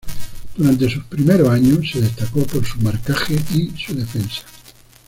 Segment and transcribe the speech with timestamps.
[0.57, 4.41] Durante sus primeros años se destacó por su marcaje y su defensa.